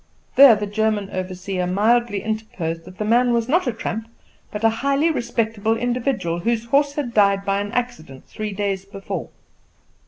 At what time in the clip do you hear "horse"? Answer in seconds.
6.65-6.93